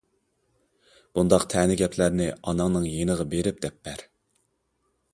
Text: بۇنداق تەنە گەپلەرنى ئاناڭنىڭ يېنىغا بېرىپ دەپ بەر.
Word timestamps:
بۇنداق 1.19 1.45
تەنە 1.55 1.77
گەپلەرنى 1.83 2.31
ئاناڭنىڭ 2.41 2.91
يېنىغا 2.95 3.31
بېرىپ 3.37 3.65
دەپ 3.67 3.81
بەر. 3.89 4.07